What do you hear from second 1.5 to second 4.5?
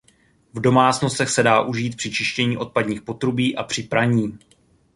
užít při čištění odpadních potrubí a při praní.